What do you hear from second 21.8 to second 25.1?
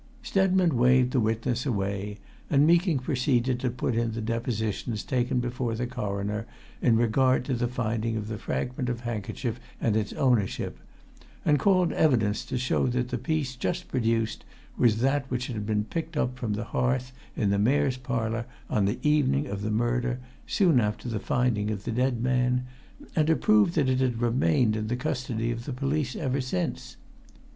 the dead man, and to prove that it had remained in the